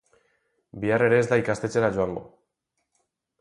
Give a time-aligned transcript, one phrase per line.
[0.85, 2.25] Bihar ere ez da ikastetxera joango.